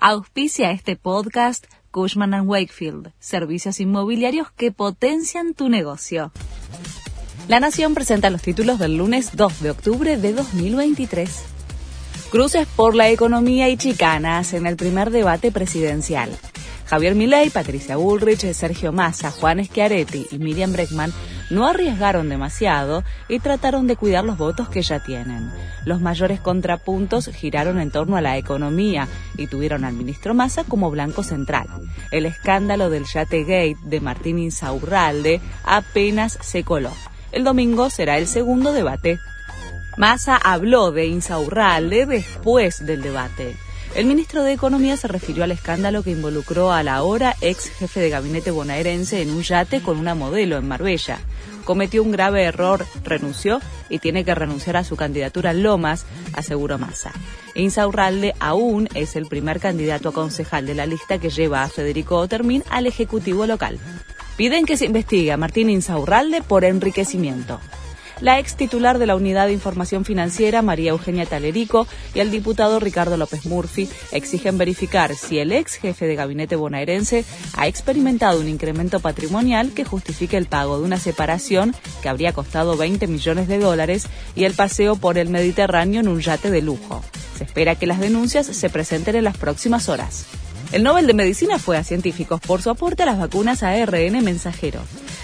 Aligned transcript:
Auspicia 0.00 0.70
este 0.70 0.94
podcast 0.94 1.66
Cushman⁇ 1.90 2.30
Wakefield, 2.46 3.10
servicios 3.18 3.80
inmobiliarios 3.80 4.52
que 4.52 4.70
potencian 4.70 5.54
tu 5.54 5.68
negocio. 5.68 6.30
La 7.48 7.58
Nación 7.58 7.94
presenta 7.94 8.30
los 8.30 8.40
títulos 8.40 8.78
del 8.78 8.96
lunes 8.96 9.36
2 9.36 9.60
de 9.60 9.70
octubre 9.72 10.16
de 10.16 10.32
2023. 10.34 11.28
Cruces 12.30 12.68
por 12.76 12.94
la 12.94 13.10
economía 13.10 13.68
y 13.70 13.76
chicanas 13.76 14.52
en 14.52 14.68
el 14.68 14.76
primer 14.76 15.10
debate 15.10 15.50
presidencial. 15.50 16.30
Javier 16.86 17.16
Milei, 17.16 17.50
Patricia 17.50 17.96
Bullrich, 17.96 18.52
Sergio 18.52 18.92
Massa, 18.92 19.32
Juan 19.32 19.64
Schiaretti 19.64 20.28
y 20.30 20.38
Miriam 20.38 20.72
Breckman 20.72 21.12
no 21.50 21.66
arriesgaron 21.66 22.28
demasiado 22.28 23.04
y 23.28 23.38
trataron 23.40 23.86
de 23.86 23.96
cuidar 23.96 24.24
los 24.24 24.38
votos 24.38 24.68
que 24.68 24.82
ya 24.82 25.00
tienen. 25.00 25.50
Los 25.84 26.00
mayores 26.00 26.40
contrapuntos 26.40 27.26
giraron 27.28 27.80
en 27.80 27.90
torno 27.90 28.16
a 28.16 28.20
la 28.20 28.36
economía 28.36 29.08
y 29.36 29.46
tuvieron 29.46 29.84
al 29.84 29.94
ministro 29.94 30.34
Massa 30.34 30.64
como 30.64 30.90
blanco 30.90 31.22
central. 31.22 31.66
El 32.10 32.26
escándalo 32.26 32.90
del 32.90 33.04
Yategate 33.04 33.76
de 33.82 34.00
Martín 34.00 34.38
Insaurralde 34.38 35.40
apenas 35.64 36.38
se 36.40 36.64
coló. 36.64 36.92
El 37.32 37.44
domingo 37.44 37.90
será 37.90 38.18
el 38.18 38.26
segundo 38.26 38.72
debate. 38.72 39.18
Massa 39.96 40.36
habló 40.36 40.92
de 40.92 41.06
Insaurralde 41.06 42.06
después 42.06 42.86
del 42.86 43.02
debate. 43.02 43.56
El 43.98 44.06
ministro 44.06 44.44
de 44.44 44.52
Economía 44.52 44.96
se 44.96 45.08
refirió 45.08 45.42
al 45.42 45.50
escándalo 45.50 46.04
que 46.04 46.12
involucró 46.12 46.70
a 46.70 46.84
la 46.84 46.94
ahora 46.94 47.34
ex 47.40 47.68
jefe 47.68 47.98
de 47.98 48.10
gabinete 48.10 48.52
bonaerense 48.52 49.22
en 49.22 49.30
un 49.30 49.42
yate 49.42 49.82
con 49.82 49.98
una 49.98 50.14
modelo 50.14 50.56
en 50.56 50.68
Marbella. 50.68 51.18
Cometió 51.64 52.04
un 52.04 52.12
grave 52.12 52.44
error, 52.44 52.86
renunció 53.02 53.60
y 53.88 53.98
tiene 53.98 54.24
que 54.24 54.36
renunciar 54.36 54.76
a 54.76 54.84
su 54.84 54.94
candidatura 54.94 55.50
en 55.50 55.64
Lomas, 55.64 56.06
aseguró 56.32 56.78
Massa. 56.78 57.10
Insaurralde 57.56 58.34
aún 58.38 58.88
es 58.94 59.16
el 59.16 59.26
primer 59.26 59.58
candidato 59.58 60.10
a 60.10 60.12
concejal 60.12 60.64
de 60.64 60.76
la 60.76 60.86
lista 60.86 61.18
que 61.18 61.30
lleva 61.30 61.64
a 61.64 61.68
Federico 61.68 62.18
Otermín 62.18 62.62
al 62.70 62.86
Ejecutivo 62.86 63.46
local. 63.46 63.80
Piden 64.36 64.64
que 64.64 64.76
se 64.76 64.84
investigue 64.84 65.32
a 65.32 65.36
Martín 65.36 65.70
Insaurralde 65.70 66.40
por 66.40 66.64
enriquecimiento 66.64 67.58
la 68.20 68.38
ex 68.38 68.56
titular 68.56 68.98
de 68.98 69.06
la 69.06 69.16
Unidad 69.16 69.46
de 69.46 69.52
Información 69.52 70.04
Financiera, 70.04 70.62
María 70.62 70.90
Eugenia 70.90 71.26
Talerico, 71.26 71.86
y 72.14 72.20
el 72.20 72.30
diputado 72.30 72.80
Ricardo 72.80 73.16
López 73.16 73.46
Murphy 73.46 73.88
exigen 74.12 74.58
verificar 74.58 75.14
si 75.14 75.38
el 75.38 75.52
ex 75.52 75.74
jefe 75.74 76.06
de 76.06 76.16
gabinete 76.16 76.56
bonaerense 76.56 77.24
ha 77.54 77.66
experimentado 77.66 78.40
un 78.40 78.48
incremento 78.48 79.00
patrimonial 79.00 79.72
que 79.72 79.84
justifique 79.84 80.36
el 80.36 80.46
pago 80.46 80.78
de 80.78 80.84
una 80.84 80.98
separación 80.98 81.74
que 82.02 82.08
habría 82.08 82.32
costado 82.32 82.76
20 82.76 83.06
millones 83.06 83.48
de 83.48 83.58
dólares 83.58 84.06
y 84.34 84.44
el 84.44 84.54
paseo 84.54 84.96
por 84.96 85.18
el 85.18 85.28
Mediterráneo 85.28 86.00
en 86.00 86.08
un 86.08 86.20
yate 86.20 86.50
de 86.50 86.62
lujo. 86.62 87.02
Se 87.36 87.44
espera 87.44 87.76
que 87.76 87.86
las 87.86 88.00
denuncias 88.00 88.46
se 88.46 88.70
presenten 88.70 89.16
en 89.16 89.24
las 89.24 89.36
próximas 89.36 89.88
horas. 89.88 90.26
El 90.72 90.82
Nobel 90.82 91.06
de 91.06 91.14
Medicina 91.14 91.58
fue 91.58 91.78
a 91.78 91.84
científicos 91.84 92.40
por 92.40 92.60
su 92.60 92.68
aporte 92.68 93.02
a 93.02 93.06
las 93.06 93.18
vacunas 93.18 93.62
ARN 93.62 94.22
mensajero. 94.22 94.80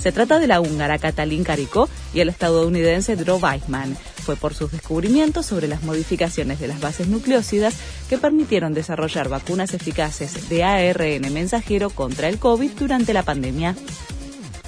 Se 0.00 0.12
trata 0.12 0.38
de 0.38 0.46
la 0.46 0.60
húngara 0.60 0.98
Katalin 0.98 1.44
Karikó 1.44 1.88
y 2.14 2.20
el 2.20 2.28
estadounidense 2.28 3.16
Drew 3.16 3.38
Weissman. 3.38 3.96
Fue 4.24 4.36
por 4.36 4.54
sus 4.54 4.72
descubrimientos 4.72 5.46
sobre 5.46 5.68
las 5.68 5.82
modificaciones 5.82 6.58
de 6.58 6.68
las 6.68 6.80
bases 6.80 7.08
nucleósidas 7.08 7.74
que 8.08 8.18
permitieron 8.18 8.74
desarrollar 8.74 9.28
vacunas 9.28 9.74
eficaces 9.74 10.48
de 10.48 10.64
ARN 10.64 11.32
mensajero 11.32 11.90
contra 11.90 12.28
el 12.28 12.38
COVID 12.38 12.72
durante 12.72 13.12
la 13.12 13.22
pandemia. 13.22 13.76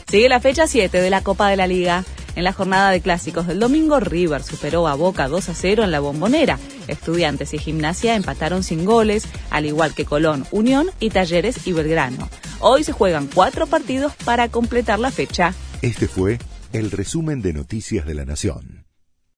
Sigue 0.08 0.28
la 0.28 0.40
fecha 0.40 0.66
7 0.66 1.00
de 1.00 1.10
la 1.10 1.22
Copa 1.22 1.48
de 1.48 1.56
la 1.56 1.66
Liga. 1.66 2.04
En 2.34 2.44
la 2.44 2.52
jornada 2.52 2.90
de 2.90 3.00
clásicos 3.00 3.46
del 3.46 3.58
domingo, 3.58 3.98
River 4.00 4.42
superó 4.42 4.86
a 4.86 4.94
Boca 4.94 5.28
2 5.28 5.48
a 5.48 5.54
0 5.54 5.84
en 5.84 5.90
la 5.90 6.00
bombonera. 6.00 6.58
Estudiantes 6.88 7.54
y 7.54 7.58
Gimnasia 7.58 8.16
empataron 8.16 8.62
sin 8.62 8.84
goles, 8.84 9.26
al 9.50 9.66
igual 9.66 9.94
que 9.94 10.04
Colón, 10.04 10.46
Unión 10.50 10.90
y 11.00 11.10
Talleres 11.10 11.66
y 11.66 11.72
Belgrano. 11.72 12.28
Hoy 12.60 12.84
se 12.84 12.92
juegan 12.92 13.28
cuatro 13.32 13.66
partidos 13.66 14.12
para 14.24 14.48
completar 14.48 14.98
la 14.98 15.10
fecha. 15.10 15.54
Este 15.82 16.08
fue 16.08 16.38
el 16.72 16.90
resumen 16.90 17.40
de 17.40 17.52
Noticias 17.52 18.06
de 18.06 18.14
la 18.14 18.24
Nación. 18.24 18.77